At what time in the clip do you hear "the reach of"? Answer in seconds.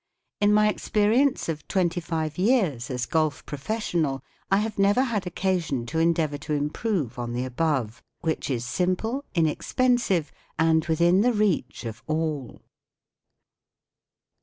11.21-12.01